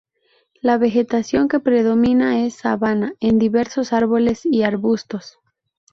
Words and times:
La 0.61 0.79
vegetación 0.79 1.47
que 1.47 1.59
predomina 1.59 2.43
es 2.43 2.55
sabana 2.55 3.13
con 3.21 3.37
diversos 3.37 3.93
árboles 3.93 4.47
y 4.47 4.63
arbustos. 4.63 5.37